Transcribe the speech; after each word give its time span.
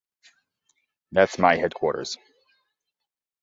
That's 1.11 1.37
my 1.37 1.57
headquarters. 1.57 2.17